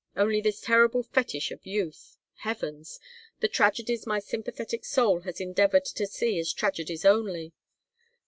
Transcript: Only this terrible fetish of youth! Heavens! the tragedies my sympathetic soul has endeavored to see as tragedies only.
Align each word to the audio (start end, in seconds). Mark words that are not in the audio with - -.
Only 0.17 0.41
this 0.41 0.61
terrible 0.61 1.03
fetish 1.03 1.51
of 1.51 1.63
youth! 1.63 2.17
Heavens! 2.37 2.99
the 3.39 3.47
tragedies 3.47 4.07
my 4.07 4.17
sympathetic 4.17 4.83
soul 4.83 5.19
has 5.19 5.39
endeavored 5.39 5.85
to 5.85 6.07
see 6.07 6.39
as 6.39 6.51
tragedies 6.51 7.05
only. 7.05 7.53